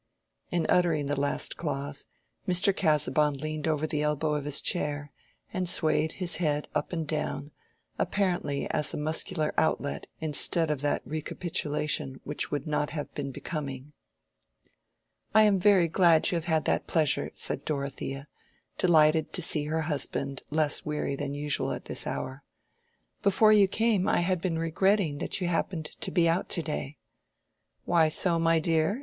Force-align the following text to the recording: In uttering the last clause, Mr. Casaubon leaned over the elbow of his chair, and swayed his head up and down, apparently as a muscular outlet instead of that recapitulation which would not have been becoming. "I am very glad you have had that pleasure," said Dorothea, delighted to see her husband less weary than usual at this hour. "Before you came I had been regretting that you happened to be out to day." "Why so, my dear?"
In 0.49 0.65
uttering 0.67 1.05
the 1.05 1.19
last 1.19 1.57
clause, 1.57 2.05
Mr. 2.47 2.75
Casaubon 2.75 3.35
leaned 3.35 3.67
over 3.67 3.85
the 3.85 4.01
elbow 4.01 4.33
of 4.33 4.45
his 4.45 4.59
chair, 4.59 5.11
and 5.53 5.69
swayed 5.69 6.13
his 6.13 6.37
head 6.37 6.67
up 6.73 6.91
and 6.91 7.07
down, 7.07 7.51
apparently 7.99 8.67
as 8.71 8.95
a 8.95 8.97
muscular 8.97 9.53
outlet 9.59 10.07
instead 10.19 10.71
of 10.71 10.81
that 10.81 11.03
recapitulation 11.05 12.19
which 12.23 12.49
would 12.49 12.65
not 12.65 12.89
have 12.89 13.13
been 13.13 13.29
becoming. 13.29 13.93
"I 15.35 15.43
am 15.43 15.59
very 15.59 15.87
glad 15.87 16.31
you 16.31 16.35
have 16.35 16.45
had 16.45 16.65
that 16.65 16.87
pleasure," 16.87 17.29
said 17.35 17.63
Dorothea, 17.63 18.27
delighted 18.79 19.31
to 19.33 19.41
see 19.43 19.65
her 19.65 19.81
husband 19.81 20.41
less 20.49 20.83
weary 20.83 21.15
than 21.15 21.35
usual 21.35 21.73
at 21.73 21.85
this 21.85 22.07
hour. 22.07 22.43
"Before 23.21 23.53
you 23.53 23.67
came 23.67 24.07
I 24.07 24.21
had 24.21 24.41
been 24.41 24.57
regretting 24.57 25.19
that 25.19 25.39
you 25.39 25.47
happened 25.47 25.91
to 26.01 26.09
be 26.09 26.27
out 26.27 26.49
to 26.49 26.63
day." 26.63 26.97
"Why 27.85 28.09
so, 28.09 28.39
my 28.39 28.57
dear?" 28.57 28.97